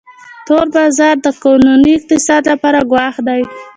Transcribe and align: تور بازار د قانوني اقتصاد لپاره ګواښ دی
تور 0.47 0.65
بازار 0.75 1.15
د 1.25 1.27
قانوني 1.43 1.91
اقتصاد 1.95 2.43
لپاره 2.51 2.79
ګواښ 2.91 3.15
دی 3.27 3.41